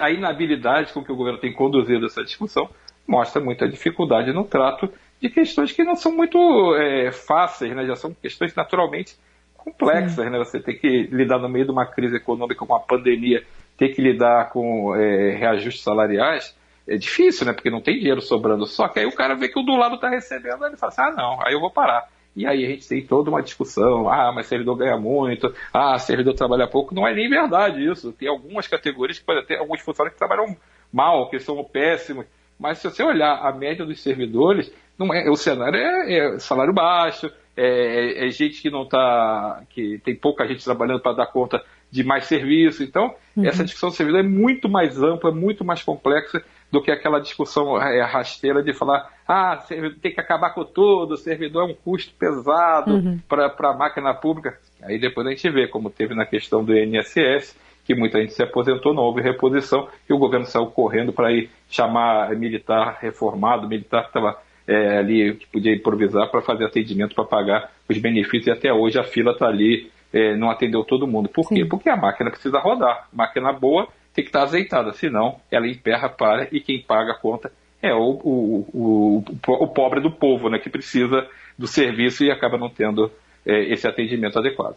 a, 0.00 0.10
inabilidade 0.12 0.92
com 0.92 1.02
que 1.02 1.10
o 1.10 1.16
governo 1.16 1.40
tem 1.40 1.52
conduzido 1.52 2.06
essa 2.06 2.22
discussão 2.22 2.70
mostra 3.04 3.42
muita 3.42 3.68
dificuldade 3.68 4.32
no 4.32 4.44
trato 4.44 4.88
de 5.20 5.28
questões 5.28 5.72
que 5.72 5.82
não 5.82 5.96
são 5.96 6.12
muito 6.12 6.38
é, 6.76 7.10
fáceis, 7.10 7.74
né? 7.74 7.84
já 7.84 7.96
são 7.96 8.14
questões 8.14 8.54
naturalmente 8.54 9.16
complexas, 9.56 10.30
né? 10.30 10.38
Você 10.38 10.60
tem 10.60 10.78
que 10.78 11.08
lidar 11.10 11.38
no 11.38 11.48
meio 11.48 11.64
de 11.64 11.72
uma 11.72 11.86
crise 11.86 12.16
econômica, 12.16 12.60
com 12.60 12.66
uma 12.66 12.80
pandemia, 12.80 13.42
ter 13.76 13.88
que 13.88 14.00
lidar 14.00 14.50
com 14.50 14.94
é, 14.94 15.30
reajustes 15.30 15.82
salariais, 15.82 16.54
é 16.86 16.96
difícil, 16.96 17.46
né? 17.46 17.52
Porque 17.52 17.70
não 17.70 17.80
tem 17.80 17.98
dinheiro 17.98 18.20
sobrando. 18.20 18.66
Só 18.66 18.88
que 18.88 19.00
aí 19.00 19.06
o 19.06 19.14
cara 19.14 19.34
vê 19.34 19.48
que 19.48 19.58
o 19.58 19.62
do 19.62 19.76
lado 19.76 19.96
está 19.96 20.08
recebendo, 20.08 20.64
ele 20.66 20.76
fala 20.76 20.92
assim, 20.92 21.02
ah, 21.02 21.12
não, 21.12 21.38
aí 21.46 21.54
eu 21.54 21.60
vou 21.60 21.70
parar. 21.70 22.08
E 22.36 22.46
aí 22.46 22.64
a 22.64 22.68
gente 22.68 22.88
tem 22.88 23.06
toda 23.06 23.30
uma 23.30 23.42
discussão, 23.42 24.08
ah, 24.08 24.32
mas 24.34 24.46
servidor 24.46 24.76
ganha 24.76 24.98
muito, 24.98 25.54
ah, 25.72 25.98
servidor 25.98 26.34
trabalha 26.34 26.66
pouco. 26.66 26.94
Não 26.94 27.06
é 27.06 27.14
nem 27.14 27.28
verdade 27.28 27.84
isso. 27.88 28.12
Tem 28.12 28.28
algumas 28.28 28.66
categorias 28.66 29.18
que 29.18 29.24
podem 29.24 29.44
ter 29.44 29.58
alguns 29.58 29.80
funcionários 29.80 30.14
que 30.14 30.18
trabalham 30.18 30.56
mal, 30.92 31.30
que 31.30 31.38
são 31.38 31.62
péssimos. 31.64 32.26
Mas 32.58 32.78
se 32.78 32.90
você 32.90 33.02
olhar 33.02 33.36
a 33.36 33.52
média 33.52 33.84
dos 33.84 34.02
servidores, 34.02 34.72
não 34.98 35.12
é, 35.14 35.28
o 35.30 35.36
cenário 35.36 35.78
é, 35.78 36.34
é 36.34 36.38
salário 36.38 36.72
baixo, 36.72 37.30
é, 37.56 37.66
é, 37.66 38.26
é, 38.26 38.30
gente 38.30 38.60
que 38.60 38.70
não 38.70 38.82
está, 38.82 39.62
que 39.70 40.00
tem 40.04 40.16
pouca 40.16 40.46
gente 40.46 40.64
trabalhando 40.64 41.00
para 41.00 41.16
dar 41.16 41.26
conta 41.26 41.64
de 41.88 42.02
mais 42.02 42.24
serviço. 42.24 42.82
Então, 42.82 43.14
uhum. 43.36 43.46
essa 43.46 43.64
discussão 43.64 43.90
do 43.90 43.94
servidor 43.94 44.20
é 44.20 44.28
muito 44.28 44.68
mais 44.68 45.00
ampla, 45.00 45.30
muito 45.30 45.64
mais 45.64 45.82
complexa 45.82 46.42
do 46.74 46.82
que 46.82 46.90
aquela 46.90 47.20
discussão 47.20 47.80
é, 47.80 48.02
rasteira 48.02 48.60
de 48.60 48.74
falar, 48.74 49.08
ah, 49.28 49.56
tem 50.02 50.12
que 50.12 50.20
acabar 50.20 50.50
com 50.50 50.64
tudo, 50.64 51.14
o 51.14 51.16
servidor 51.16 51.62
é 51.62 51.72
um 51.72 51.74
custo 51.74 52.12
pesado 52.18 52.96
uhum. 52.96 53.20
para 53.28 53.70
a 53.70 53.72
máquina 53.72 54.12
pública. 54.12 54.58
Aí 54.82 54.98
depois 54.98 55.24
a 55.24 55.30
gente 55.30 55.48
vê, 55.50 55.68
como 55.68 55.88
teve 55.88 56.16
na 56.16 56.26
questão 56.26 56.64
do 56.64 56.76
INSS, 56.76 57.56
que 57.84 57.94
muita 57.94 58.20
gente 58.20 58.32
se 58.32 58.42
aposentou, 58.42 58.92
não 58.92 59.04
houve 59.04 59.22
reposição, 59.22 59.86
e 60.10 60.12
o 60.12 60.18
governo 60.18 60.46
saiu 60.46 60.66
correndo 60.66 61.12
para 61.12 61.30
ir 61.30 61.48
chamar 61.70 62.34
militar 62.34 62.98
reformado, 63.00 63.68
militar 63.68 64.02
que 64.02 64.08
estava 64.08 64.36
é, 64.66 64.98
ali 64.98 65.34
que 65.34 65.46
podia 65.46 65.72
improvisar 65.72 66.28
para 66.28 66.42
fazer 66.42 66.64
atendimento 66.64 67.14
para 67.14 67.24
pagar 67.24 67.70
os 67.88 67.96
benefícios 67.98 68.48
e 68.48 68.50
até 68.50 68.72
hoje 68.72 68.98
a 68.98 69.04
fila 69.04 69.30
está 69.30 69.46
ali, 69.46 69.92
é, 70.12 70.34
não 70.34 70.50
atendeu 70.50 70.82
todo 70.82 71.06
mundo. 71.06 71.28
Por 71.28 71.44
Sim. 71.44 71.54
quê? 71.54 71.64
Porque 71.64 71.88
a 71.88 71.96
máquina 71.96 72.32
precisa 72.32 72.58
rodar. 72.58 73.06
Máquina 73.12 73.52
boa 73.52 73.86
tem 74.14 74.24
que 74.24 74.28
estar 74.28 74.42
azeitada, 74.42 74.92
senão 74.92 75.40
ela 75.50 75.66
emperra, 75.66 76.08
para 76.08 76.48
e 76.52 76.60
quem 76.60 76.80
paga 76.80 77.12
a 77.12 77.18
conta 77.18 77.50
é 77.82 77.92
o, 77.92 78.20
o, 78.24 78.66
o, 78.72 79.24
o 79.46 79.68
pobre 79.68 80.00
do 80.00 80.10
povo, 80.10 80.48
né, 80.48 80.58
que 80.58 80.70
precisa 80.70 81.28
do 81.58 81.66
serviço 81.66 82.24
e 82.24 82.30
acaba 82.30 82.56
não 82.56 82.70
tendo 82.70 83.10
é, 83.44 83.72
esse 83.72 83.86
atendimento 83.86 84.38
adequado. 84.38 84.76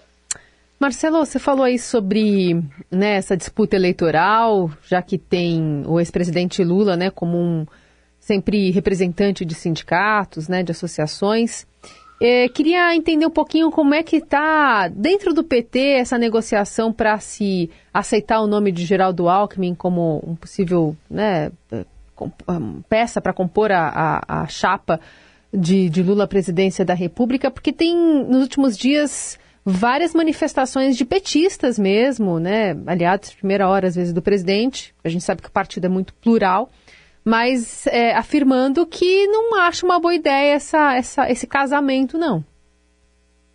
Marcelo, 0.79 1.25
você 1.25 1.39
falou 1.39 1.63
aí 1.63 1.79
sobre 1.79 2.53
né, 2.91 3.15
essa 3.15 3.38
disputa 3.38 3.75
eleitoral, 3.75 4.70
já 4.84 5.01
que 5.01 5.17
tem 5.17 5.84
o 5.88 6.00
ex-presidente 6.00 6.63
Lula 6.63 6.98
né, 6.98 7.10
como 7.10 7.38
um 7.38 7.65
sempre 8.20 8.70
representante 8.72 9.46
de 9.46 9.56
sindicatos, 9.56 10.48
né, 10.48 10.62
de 10.62 10.72
associações. 10.72 11.65
É, 12.19 12.50
queria 12.50 12.95
entender 12.95 13.25
um 13.25 13.31
pouquinho 13.31 13.69
como 13.69 13.93
é 13.93 14.01
que 14.01 14.17
está 14.17 14.88
dentro 14.88 15.33
do 15.33 15.43
PT 15.43 15.79
essa 15.79 16.17
negociação 16.17 16.91
para 16.91 17.19
se 17.19 17.69
aceitar 17.93 18.41
o 18.41 18.47
nome 18.47 18.71
de 18.71 18.86
Geraldo 18.86 19.29
Alckmin 19.29 19.75
como 19.75 20.24
um 20.25 20.36
possível 20.36 20.95
né, 21.09 21.51
peça 22.89 23.21
para 23.21 23.33
compor 23.33 23.71
a, 23.71 24.21
a, 24.27 24.41
a 24.41 24.47
chapa 24.47 25.00
de, 25.53 25.89
de 25.89 26.01
Lula 26.01 26.24
à 26.24 26.27
presidência 26.27 26.83
da 26.83 26.93
República, 26.93 27.51
porque 27.51 27.71
tem, 27.71 27.95
nos 27.95 28.41
últimos 28.41 28.77
dias, 28.77 29.39
várias 29.63 30.13
manifestações 30.13 30.97
de 30.97 31.05
petistas 31.05 31.77
mesmo, 31.77 32.39
né? 32.39 32.75
Aliados 32.86 33.33
primeira 33.33 33.67
hora, 33.69 33.88
às 33.88 33.95
vezes, 33.95 34.13
do 34.13 34.21
presidente. 34.21 34.93
A 35.03 35.09
gente 35.09 35.24
sabe 35.24 35.41
que 35.41 35.50
o 35.50 35.51
partido 35.51 35.86
é 35.86 35.89
muito 35.89 36.13
plural, 36.15 36.69
mas 37.27 37.86
é, 37.88 38.15
afirmando 38.15 38.86
que 38.86 39.27
não 39.27 39.60
acha 39.60 39.86
uma 39.86 40.00
boa 40.00 40.15
ideia 40.15 40.53
essa, 40.53 40.96
essa, 40.96 41.29
esse 41.29 41.46
casamento, 41.46 42.17
não. 42.17 42.41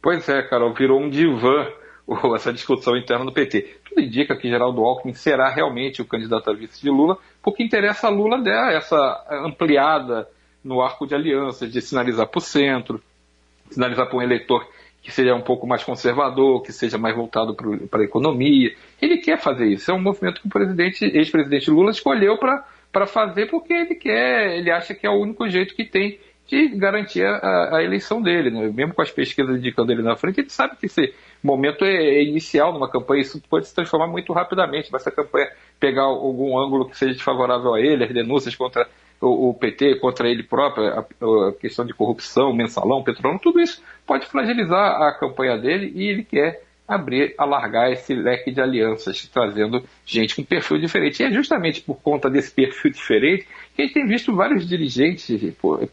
Pois 0.02 0.28
é, 0.28 0.42
Carol, 0.42 0.74
virou 0.74 1.00
um 1.00 1.08
divã 1.08 1.68
essa 2.36 2.52
discussão 2.52 2.94
interna 2.98 3.24
do 3.24 3.32
PT. 3.32 3.78
Tudo 3.88 4.02
indica 4.02 4.36
que 4.36 4.50
Geraldo 4.50 4.82
Alckmin 4.82 5.14
será 5.14 5.48
realmente 5.48 6.02
o 6.02 6.04
candidato 6.04 6.50
a 6.50 6.52
vice 6.52 6.82
de 6.82 6.90
Lula, 6.90 7.16
porque 7.42 7.64
interessa 7.64 8.08
a 8.08 8.10
Lula 8.10 8.42
dar 8.42 8.74
essa 8.74 9.24
ampliada 9.30 10.28
no 10.62 10.82
arco 10.82 11.06
de 11.06 11.14
alianças, 11.14 11.72
de 11.72 11.80
sinalizar 11.80 12.26
para 12.26 12.38
o 12.38 12.42
centro, 12.42 13.02
sinalizar 13.70 14.06
para 14.06 14.18
um 14.18 14.22
eleitor 14.22 14.68
que 15.02 15.10
seja 15.10 15.34
um 15.34 15.40
pouco 15.40 15.66
mais 15.66 15.82
conservador, 15.82 16.62
que 16.62 16.72
seja 16.72 16.98
mais 16.98 17.16
voltado 17.16 17.56
para 17.90 18.02
a 18.02 18.04
economia. 18.04 18.74
Ele 19.00 19.16
quer 19.16 19.40
fazer 19.40 19.66
isso. 19.66 19.90
É 19.90 19.94
um 19.94 20.00
movimento 20.00 20.42
que 20.42 20.46
o 20.46 20.50
presidente, 20.50 21.06
ex-presidente 21.06 21.70
Lula 21.70 21.90
escolheu 21.90 22.36
para 22.36 22.64
fazer 23.06 23.46
porque 23.46 23.72
ele 23.72 23.94
quer, 23.94 24.56
ele 24.56 24.70
acha 24.70 24.94
que 24.94 25.06
é 25.06 25.10
o 25.10 25.20
único 25.20 25.48
jeito 25.48 25.74
que 25.74 25.84
tem 25.84 26.18
de 26.46 26.68
garantir 26.68 27.24
a, 27.24 27.76
a 27.76 27.82
eleição 27.82 28.20
dele. 28.20 28.50
Né? 28.50 28.70
Mesmo 28.72 28.94
com 28.94 29.02
as 29.02 29.10
pesquisas 29.10 29.56
indicando 29.56 29.92
ele 29.92 30.02
na 30.02 30.16
frente, 30.16 30.40
ele 30.40 30.50
sabe 30.50 30.76
que 30.76 30.86
esse 30.86 31.14
momento 31.42 31.84
é, 31.84 31.94
é 31.94 32.22
inicial 32.22 32.72
numa 32.72 32.90
campanha, 32.90 33.22
isso 33.22 33.40
pode 33.48 33.66
se 33.66 33.74
transformar 33.74 34.06
muito 34.06 34.32
rapidamente. 34.32 34.90
Vai 34.90 35.00
essa 35.00 35.10
campanha 35.10 35.50
pegar 35.80 36.02
algum 36.02 36.58
ângulo 36.58 36.88
que 36.88 36.96
seja 36.96 37.14
desfavorável 37.14 37.74
a 37.74 37.80
ele, 37.80 38.04
as 38.04 38.12
denúncias 38.12 38.54
contra 38.54 38.86
o, 39.20 39.54
PT, 39.54 39.96
contra 39.96 40.28
ele 40.28 40.42
próprio, 40.42 40.84
a, 40.88 40.98
a, 40.98 41.52
questão 41.52 41.86
de 41.86 41.94
corrupção, 41.94 42.52
mensalão, 42.52 43.04
petróleo, 43.04 43.38
tudo 43.40 43.60
isso 43.60 43.80
pode 44.04 44.26
fragilizar 44.26 45.00
a 45.00 45.12
campanha 45.12 45.56
dele 45.56 45.92
e 45.94 46.08
ele 46.08 46.24
quer 46.24 46.60
abrir, 46.94 47.34
alargar 47.36 47.90
esse 47.90 48.14
leque 48.14 48.50
de 48.50 48.60
alianças, 48.60 49.26
trazendo 49.28 49.84
gente 50.04 50.36
com 50.36 50.42
perfil 50.42 50.78
diferente. 50.78 51.22
E 51.22 51.26
é 51.26 51.30
justamente 51.30 51.80
por 51.80 51.96
conta 51.96 52.30
desse 52.30 52.50
perfil 52.50 52.90
diferente 52.90 53.46
que 53.74 53.82
a 53.82 53.84
gente 53.84 53.94
tem 53.94 54.06
visto 54.06 54.34
vários 54.34 54.68
dirigentes, 54.68 55.40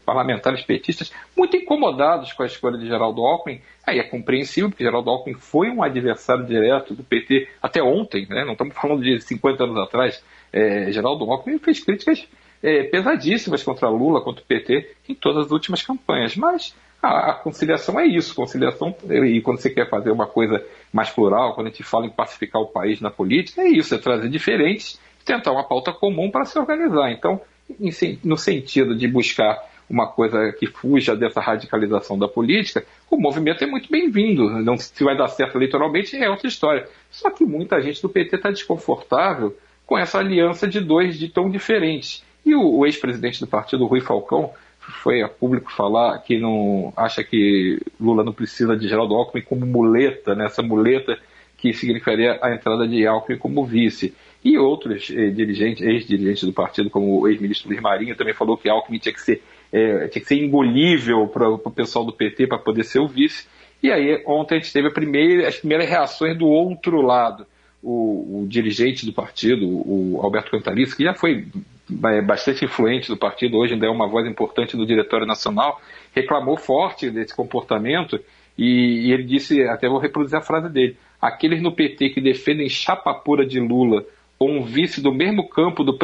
parlamentares 0.04 0.62
petistas, 0.62 1.12
muito 1.36 1.56
incomodados 1.56 2.32
com 2.32 2.42
a 2.42 2.46
escolha 2.46 2.78
de 2.78 2.86
Geraldo 2.86 3.22
Alckmin. 3.22 3.60
Aí 3.86 3.98
é 3.98 4.02
compreensível, 4.02 4.68
porque 4.68 4.84
Geraldo 4.84 5.10
Alckmin 5.10 5.34
foi 5.34 5.70
um 5.70 5.82
adversário 5.82 6.44
direto 6.46 6.94
do 6.94 7.02
PT 7.02 7.48
até 7.62 7.82
ontem, 7.82 8.26
né? 8.28 8.44
não 8.44 8.52
estamos 8.52 8.74
falando 8.74 9.02
de 9.02 9.20
50 9.20 9.64
anos 9.64 9.78
atrás. 9.78 10.22
É, 10.52 10.92
Geraldo 10.92 11.24
Alckmin 11.30 11.58
fez 11.58 11.82
críticas 11.82 12.28
é, 12.62 12.84
pesadíssimas 12.84 13.62
contra 13.62 13.88
Lula, 13.88 14.20
contra 14.20 14.42
o 14.42 14.46
PT, 14.46 14.94
em 15.08 15.14
todas 15.14 15.46
as 15.46 15.52
últimas 15.52 15.82
campanhas. 15.82 16.36
Mas 16.36 16.74
a, 17.02 17.30
a, 17.30 17.34
conciliação 17.34 17.98
é 17.98 18.06
isso, 18.06 18.34
conciliação, 18.34 18.94
e 19.08 19.40
quando 19.40 19.58
você 19.58 19.70
quer 19.70 19.88
fazer 19.88 20.10
uma 20.10 20.26
coisa 20.26 20.64
mais 20.92 21.10
plural, 21.10 21.54
quando 21.54 21.68
a 21.68 21.70
gente 21.70 21.82
fala 21.82 22.06
em 22.06 22.10
pacificar 22.10 22.60
o 22.60 22.66
país 22.66 23.00
na 23.00 23.10
política, 23.10 23.62
é 23.62 23.68
isso, 23.68 23.94
é 23.94 23.98
trazer 23.98 24.28
diferentes 24.28 24.98
tentar 25.24 25.52
uma 25.52 25.64
pauta 25.64 25.92
comum 25.92 26.30
para 26.30 26.44
se 26.44 26.58
organizar. 26.58 27.10
Então, 27.12 27.40
em, 27.80 27.90
no 28.24 28.36
sentido 28.36 28.96
de 28.96 29.06
buscar 29.06 29.58
uma 29.88 30.06
coisa 30.06 30.52
que 30.52 30.66
fuja 30.66 31.16
dessa 31.16 31.40
radicalização 31.40 32.18
da 32.18 32.28
política, 32.28 32.84
o 33.10 33.16
movimento 33.16 33.62
é 33.64 33.66
muito 33.66 33.90
bem-vindo. 33.90 34.48
Não 34.62 34.76
se 34.76 35.02
vai 35.02 35.16
dar 35.16 35.28
certo 35.28 35.56
eleitoralmente 35.56 36.16
é 36.16 36.28
outra 36.30 36.46
história. 36.46 36.88
Só 37.10 37.30
que 37.30 37.44
muita 37.44 37.80
gente 37.80 38.00
do 38.00 38.08
PT 38.08 38.36
está 38.36 38.50
desconfortável 38.50 39.56
com 39.86 39.98
essa 39.98 40.18
aliança 40.18 40.68
de 40.68 40.80
dois 40.80 41.18
de 41.18 41.28
tão 41.28 41.50
diferentes. 41.50 42.24
E 42.46 42.54
o, 42.54 42.78
o 42.78 42.86
ex-presidente 42.86 43.40
do 43.40 43.46
partido, 43.46 43.86
Rui 43.86 44.00
Falcão, 44.00 44.52
foi 44.90 45.22
a 45.22 45.28
público 45.28 45.72
falar 45.72 46.18
que 46.18 46.38
não 46.38 46.92
acha 46.96 47.24
que 47.24 47.80
Lula 48.00 48.22
não 48.22 48.32
precisa 48.32 48.76
de 48.76 48.88
Geraldo 48.88 49.14
Alckmin 49.14 49.42
como 49.42 49.64
muleta, 49.66 50.34
né? 50.34 50.46
essa 50.46 50.62
muleta 50.62 51.18
que 51.56 51.72
significaria 51.72 52.38
a 52.42 52.54
entrada 52.54 52.88
de 52.88 53.06
Alckmin 53.06 53.38
como 53.38 53.64
vice. 53.64 54.14
E 54.42 54.56
outros 54.56 55.10
eh, 55.10 55.28
dirigentes, 55.28 55.82
ex-dirigentes 55.82 56.44
do 56.44 56.52
partido, 56.52 56.88
como 56.88 57.20
o 57.20 57.28
ex-ministro 57.28 57.68
Luiz 57.68 57.82
Marinho, 57.82 58.16
também 58.16 58.32
falou 58.32 58.56
que 58.56 58.70
Alckmin 58.70 58.98
tinha 58.98 59.12
que 59.12 59.20
ser, 59.20 59.42
eh, 59.70 60.08
tinha 60.08 60.22
que 60.22 60.28
ser 60.28 60.42
engolível 60.42 61.28
para 61.28 61.50
o 61.50 61.70
pessoal 61.70 62.04
do 62.04 62.12
PT 62.12 62.46
para 62.46 62.58
poder 62.58 62.84
ser 62.84 63.00
o 63.00 63.06
vice. 63.06 63.46
E 63.82 63.92
aí, 63.92 64.22
ontem 64.26 64.56
a 64.56 64.58
gente 64.58 64.72
teve 64.72 64.88
a 64.88 64.90
primeira, 64.90 65.48
as 65.48 65.56
primeiras 65.56 65.88
reações 65.88 66.36
do 66.38 66.46
outro 66.46 67.02
lado. 67.02 67.46
O, 67.82 68.42
o 68.42 68.46
dirigente 68.46 69.06
do 69.06 69.12
partido, 69.12 69.66
o 69.66 70.20
Alberto 70.22 70.50
Cantalice, 70.50 70.94
que 70.94 71.04
já 71.04 71.14
foi 71.14 71.46
bastante 71.90 72.64
influente 72.64 73.08
do 73.08 73.16
partido, 73.16 73.56
hoje 73.56 73.74
ainda 73.74 73.86
é 73.86 73.90
uma 73.90 74.08
voz 74.08 74.26
importante 74.26 74.76
do 74.76 74.86
Diretório 74.86 75.26
Nacional, 75.26 75.80
reclamou 76.14 76.56
forte 76.56 77.10
desse 77.10 77.34
comportamento 77.34 78.20
e, 78.56 79.08
e 79.08 79.12
ele 79.12 79.24
disse, 79.24 79.62
até 79.64 79.88
vou 79.88 79.98
reproduzir 79.98 80.38
a 80.38 80.42
frase 80.42 80.68
dele, 80.68 80.96
aqueles 81.20 81.62
no 81.62 81.72
PT 81.72 82.10
que 82.10 82.20
defendem 82.20 82.68
chapa 82.68 83.12
pura 83.14 83.44
de 83.44 83.58
Lula 83.58 84.04
ou 84.40 84.48
um 84.50 84.62
vice 84.62 85.02
do 85.02 85.12
mesmo 85.12 85.46
campo 85.50 85.84
do, 85.84 85.98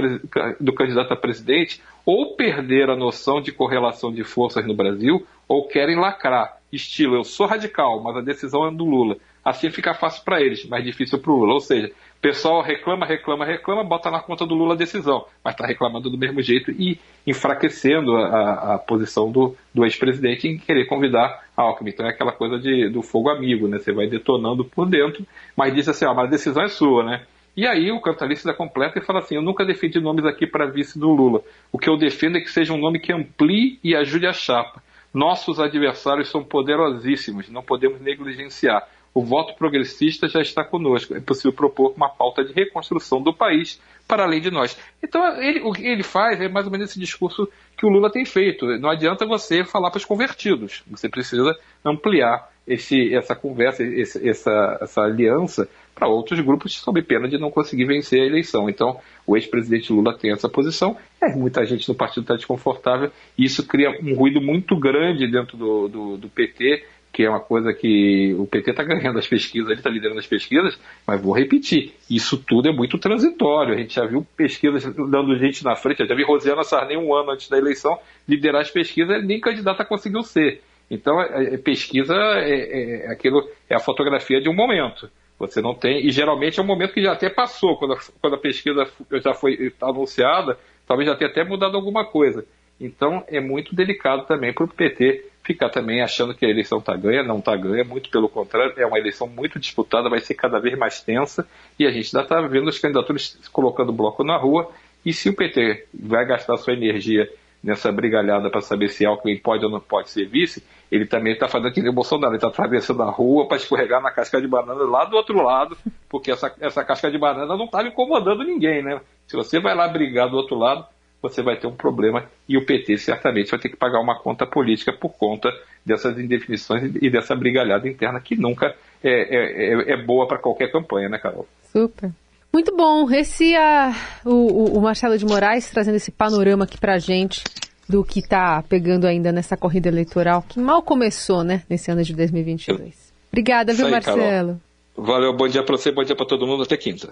do 0.60 0.72
candidato 0.74 1.10
a 1.10 1.16
presidente, 1.16 1.80
ou 2.04 2.36
perder 2.36 2.90
a 2.90 2.94
noção 2.94 3.40
de 3.40 3.50
correlação 3.50 4.12
de 4.12 4.22
forças 4.22 4.66
no 4.66 4.74
Brasil, 4.74 5.26
ou 5.48 5.66
querem 5.66 5.96
lacrar. 5.96 6.58
Estilo, 6.70 7.16
eu 7.16 7.24
sou 7.24 7.46
radical, 7.46 8.02
mas 8.02 8.14
a 8.14 8.20
decisão 8.20 8.68
é 8.68 8.70
do 8.70 8.84
Lula. 8.84 9.16
Assim 9.46 9.70
fica 9.70 9.94
fácil 9.94 10.24
para 10.24 10.40
eles, 10.40 10.68
mais 10.68 10.82
difícil 10.82 11.20
para 11.20 11.30
o 11.30 11.36
Lula. 11.36 11.54
Ou 11.54 11.60
seja, 11.60 11.86
o 11.86 12.20
pessoal 12.20 12.60
reclama, 12.62 13.06
reclama, 13.06 13.44
reclama, 13.44 13.84
bota 13.84 14.10
na 14.10 14.18
conta 14.18 14.44
do 14.44 14.56
Lula 14.56 14.74
a 14.74 14.76
decisão, 14.76 15.24
mas 15.44 15.54
está 15.54 15.64
reclamando 15.64 16.10
do 16.10 16.18
mesmo 16.18 16.42
jeito 16.42 16.72
e 16.72 16.98
enfraquecendo 17.24 18.16
a, 18.16 18.74
a 18.74 18.78
posição 18.80 19.30
do, 19.30 19.54
do 19.72 19.84
ex-presidente 19.84 20.48
em 20.48 20.58
querer 20.58 20.86
convidar 20.86 21.44
Alckmin. 21.56 21.90
Então 21.90 22.04
é 22.04 22.08
aquela 22.08 22.32
coisa 22.32 22.58
de, 22.58 22.88
do 22.88 23.02
fogo 23.02 23.30
amigo, 23.30 23.68
né? 23.68 23.78
Você 23.78 23.92
vai 23.92 24.08
detonando 24.08 24.64
por 24.64 24.84
dentro, 24.84 25.24
mas 25.56 25.72
diz 25.72 25.88
assim, 25.88 26.06
ó, 26.06 26.12
mas 26.12 26.26
a 26.26 26.30
decisão 26.30 26.64
é 26.64 26.68
sua, 26.68 27.04
né? 27.04 27.22
E 27.56 27.68
aí 27.68 27.92
o 27.92 28.00
cantalista 28.00 28.52
completa 28.52 28.98
e 28.98 29.02
fala 29.02 29.20
assim: 29.20 29.36
Eu 29.36 29.42
nunca 29.42 29.64
defendi 29.64 30.00
nomes 30.00 30.24
aqui 30.24 30.44
para 30.44 30.66
vice 30.66 30.98
do 30.98 31.08
Lula. 31.08 31.40
O 31.70 31.78
que 31.78 31.88
eu 31.88 31.96
defendo 31.96 32.36
é 32.36 32.40
que 32.40 32.50
seja 32.50 32.72
um 32.74 32.78
nome 32.78 32.98
que 32.98 33.12
amplie 33.12 33.78
e 33.82 33.94
ajude 33.94 34.26
a 34.26 34.32
chapa. 34.32 34.82
Nossos 35.14 35.58
adversários 35.58 36.28
são 36.28 36.44
poderosíssimos, 36.44 37.48
não 37.48 37.62
podemos 37.62 38.00
negligenciar. 38.02 38.86
O 39.16 39.24
voto 39.24 39.54
progressista 39.54 40.28
já 40.28 40.42
está 40.42 40.62
conosco. 40.62 41.16
É 41.16 41.20
possível 41.20 41.50
propor 41.50 41.94
uma 41.96 42.06
pauta 42.06 42.44
de 42.44 42.52
reconstrução 42.52 43.22
do 43.22 43.32
país 43.32 43.80
para 44.06 44.24
além 44.24 44.42
de 44.42 44.50
nós. 44.50 44.78
Então, 45.02 45.42
ele, 45.42 45.60
o 45.60 45.72
que 45.72 45.86
ele 45.86 46.02
faz 46.02 46.38
é 46.38 46.50
mais 46.50 46.66
ou 46.66 46.70
menos 46.70 46.90
esse 46.90 47.00
discurso 47.00 47.48
que 47.78 47.86
o 47.86 47.88
Lula 47.88 48.12
tem 48.12 48.26
feito. 48.26 48.66
Não 48.78 48.90
adianta 48.90 49.24
você 49.24 49.64
falar 49.64 49.90
para 49.90 49.96
os 49.96 50.04
convertidos. 50.04 50.82
Você 50.90 51.08
precisa 51.08 51.58
ampliar 51.82 52.46
esse, 52.66 53.14
essa 53.14 53.34
conversa, 53.34 53.82
esse, 53.82 54.28
essa, 54.28 54.78
essa 54.82 55.00
aliança 55.00 55.66
para 55.94 56.08
outros 56.08 56.38
grupos 56.40 56.74
sob 56.74 57.00
pena 57.00 57.26
de 57.26 57.38
não 57.38 57.50
conseguir 57.50 57.86
vencer 57.86 58.20
a 58.20 58.26
eleição. 58.26 58.68
Então, 58.68 59.00
o 59.26 59.34
ex-presidente 59.34 59.94
Lula 59.94 60.14
tem 60.18 60.30
essa 60.30 60.46
posição, 60.46 60.94
é, 61.22 61.34
muita 61.34 61.64
gente 61.64 61.88
no 61.88 61.94
partido 61.94 62.24
está 62.24 62.34
desconfortável, 62.34 63.10
e 63.38 63.44
isso 63.44 63.66
cria 63.66 63.90
um 64.02 64.14
ruído 64.14 64.42
muito 64.42 64.78
grande 64.78 65.26
dentro 65.26 65.56
do, 65.56 65.88
do, 65.88 66.16
do 66.18 66.28
PT, 66.28 66.84
que 67.16 67.24
é 67.24 67.30
uma 67.30 67.40
coisa 67.40 67.72
que 67.72 68.36
o 68.38 68.46
PT 68.46 68.72
está 68.72 68.84
ganhando 68.84 69.18
as 69.18 69.26
pesquisas, 69.26 69.70
ele 69.70 69.80
está 69.80 69.88
liderando 69.88 70.20
as 70.20 70.26
pesquisas, 70.26 70.78
mas 71.06 71.18
vou 71.18 71.32
repetir, 71.34 71.94
isso 72.10 72.36
tudo 72.36 72.68
é 72.68 72.72
muito 72.72 72.98
transitório. 72.98 73.72
A 73.72 73.78
gente 73.78 73.94
já 73.94 74.04
viu 74.04 74.22
pesquisas 74.36 74.84
dando 74.84 75.34
gente 75.38 75.64
na 75.64 75.74
frente, 75.74 76.06
já 76.06 76.14
vi 76.14 76.22
Rosiana 76.22 76.62
Sarney 76.62 76.98
um 76.98 77.14
ano 77.14 77.30
antes 77.30 77.48
da 77.48 77.56
eleição 77.56 77.98
liderar 78.28 78.60
as 78.60 78.70
pesquisas, 78.70 79.24
nem 79.24 79.40
candidata 79.40 79.82
conseguiu 79.82 80.22
ser. 80.22 80.60
Então, 80.90 81.18
é, 81.18 81.54
é, 81.54 81.56
pesquisa 81.56 82.14
é, 82.14 82.50
é, 82.50 83.06
é, 83.06 83.10
aquilo, 83.10 83.48
é 83.70 83.74
a 83.74 83.80
fotografia 83.80 84.38
de 84.38 84.50
um 84.50 84.54
momento. 84.54 85.08
Você 85.38 85.62
não 85.62 85.74
tem, 85.74 86.06
e 86.06 86.10
geralmente 86.10 86.60
é 86.60 86.62
um 86.62 86.66
momento 86.66 86.92
que 86.92 87.00
já 87.00 87.12
até 87.12 87.30
passou, 87.30 87.78
quando 87.78 87.94
a, 87.94 87.98
quando 88.20 88.34
a 88.34 88.38
pesquisa 88.38 88.84
já 89.24 89.32
foi 89.32 89.72
anunciada, 89.80 90.58
talvez 90.86 91.08
já 91.08 91.16
tenha 91.16 91.30
até 91.30 91.44
mudado 91.44 91.78
alguma 91.78 92.04
coisa. 92.04 92.44
Então 92.78 93.24
é 93.26 93.40
muito 93.40 93.74
delicado 93.74 94.26
também 94.26 94.52
para 94.52 94.64
o 94.64 94.68
PT 94.68 95.24
ficar 95.46 95.70
também 95.70 96.02
achando 96.02 96.34
que 96.34 96.44
a 96.44 96.48
eleição 96.50 96.78
está 96.78 96.96
ganha, 96.96 97.22
não 97.22 97.38
está 97.38 97.54
ganha, 97.56 97.84
muito 97.84 98.10
pelo 98.10 98.28
contrário, 98.28 98.74
é 98.76 98.84
uma 98.84 98.98
eleição 98.98 99.28
muito 99.28 99.60
disputada, 99.60 100.10
vai 100.10 100.18
ser 100.18 100.34
cada 100.34 100.58
vez 100.58 100.76
mais 100.76 101.00
tensa, 101.00 101.46
e 101.78 101.86
a 101.86 101.90
gente 101.90 102.14
ainda 102.14 102.24
está 102.24 102.40
vendo 102.48 102.68
as 102.68 102.78
candidaturas 102.78 103.38
colocando 103.52 103.92
bloco 103.92 104.24
na 104.24 104.36
rua, 104.36 104.70
e 105.04 105.12
se 105.12 105.28
o 105.28 105.36
PT 105.36 105.86
vai 105.94 106.26
gastar 106.26 106.56
sua 106.56 106.72
energia 106.72 107.30
nessa 107.62 107.92
brigalhada 107.92 108.50
para 108.50 108.60
saber 108.60 108.88
se 108.88 109.06
Alckmin 109.06 109.38
pode 109.38 109.64
ou 109.64 109.70
não 109.70 109.80
pode 109.80 110.10
ser 110.10 110.26
vice, 110.26 110.64
ele 110.90 111.06
também 111.06 111.32
está 111.32 111.46
fazendo 111.46 111.68
aquele 111.68 111.92
Bolsonaro, 111.92 112.32
ele 112.32 112.38
está 112.38 112.48
atravessando 112.48 113.02
a 113.02 113.10
rua 113.10 113.46
para 113.46 113.56
escorregar 113.56 114.02
na 114.02 114.10
casca 114.10 114.40
de 114.40 114.48
banana 114.48 114.82
lá 114.84 115.04
do 115.04 115.16
outro 115.16 115.40
lado, 115.40 115.76
porque 116.08 116.32
essa, 116.32 116.52
essa 116.60 116.84
casca 116.84 117.10
de 117.10 117.18
banana 117.18 117.56
não 117.56 117.66
estava 117.66 117.86
incomodando 117.86 118.44
ninguém, 118.44 118.82
né? 118.82 119.00
Se 119.26 119.36
você 119.36 119.60
vai 119.60 119.74
lá 119.74 119.88
brigar 119.88 120.28
do 120.28 120.36
outro 120.36 120.56
lado, 120.56 120.86
você 121.28 121.42
vai 121.42 121.56
ter 121.56 121.66
um 121.66 121.74
problema 121.74 122.24
e 122.48 122.56
o 122.56 122.64
PT 122.64 122.98
certamente 122.98 123.50
vai 123.50 123.60
ter 123.60 123.68
que 123.68 123.76
pagar 123.76 124.00
uma 124.00 124.18
conta 124.18 124.46
política 124.46 124.92
por 124.92 125.10
conta 125.10 125.50
dessas 125.84 126.18
indefinições 126.18 126.92
e 127.00 127.10
dessa 127.10 127.34
brigalhada 127.34 127.88
interna 127.88 128.20
que 128.20 128.36
nunca 128.36 128.74
é, 129.02 129.10
é, 129.10 129.92
é, 129.92 129.92
é 129.92 129.96
boa 130.04 130.26
para 130.26 130.38
qualquer 130.38 130.70
campanha, 130.70 131.08
né, 131.08 131.18
Carol? 131.18 131.46
Super. 131.72 132.10
Muito 132.52 132.74
bom. 132.74 133.10
Esse 133.10 133.54
é 133.54 133.92
o, 134.24 134.78
o, 134.78 134.80
Marcelo 134.80 135.18
de 135.18 135.26
Moraes 135.26 135.70
trazendo 135.70 135.96
esse 135.96 136.10
panorama 136.10 136.64
aqui 136.64 136.78
para 136.78 136.94
a 136.94 136.98
gente 136.98 137.44
do 137.88 138.02
que 138.02 138.20
está 138.20 138.62
pegando 138.62 139.06
ainda 139.06 139.30
nessa 139.30 139.56
corrida 139.56 139.88
eleitoral, 139.88 140.42
que 140.48 140.58
mal 140.58 140.82
começou, 140.82 141.44
né, 141.44 141.62
nesse 141.68 141.90
ano 141.90 142.02
de 142.02 142.14
2022. 142.14 143.12
Obrigada, 143.30 143.72
viu, 143.74 143.86
aí, 143.86 143.92
Marcelo? 143.92 144.18
Carol. 144.18 144.60
Valeu, 144.96 145.36
bom 145.36 145.46
dia 145.46 145.62
para 145.62 145.76
você, 145.76 145.92
bom 145.92 146.02
dia 146.02 146.16
para 146.16 146.26
todo 146.26 146.46
mundo, 146.46 146.62
até 146.62 146.76
quinta. 146.76 147.10